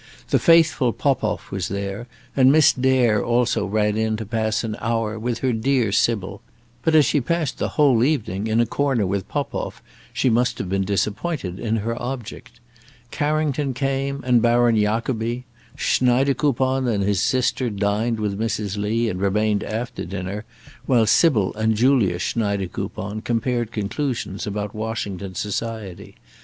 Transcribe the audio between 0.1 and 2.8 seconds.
The faithful Popoff was there, and Miss